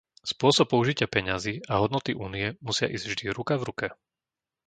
Spôsob 0.33 0.65
použitia 0.73 1.05
peňazí 1.15 1.55
a 1.71 1.77
hodnoty 1.81 2.11
Únie 2.25 2.47
musia 2.67 2.89
ísť 2.95 3.05
vždy 3.07 3.25
ruka 3.37 3.53
v 3.61 3.67
ruke. 3.69 3.87